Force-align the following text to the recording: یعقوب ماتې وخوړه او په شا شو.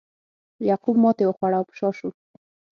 یعقوب 0.67 0.95
ماتې 1.03 1.23
وخوړه 1.27 1.57
او 1.59 1.65
په 1.69 1.73
شا 1.79 1.89
شو. 1.97 2.09